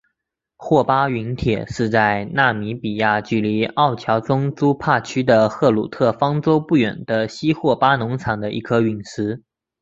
[0.57, 9.43] 霍巴陨铁是在纳米比亚距离奥乔宗朱帕区的赫鲁特方丹不远的西霍巴农场的一颗陨石。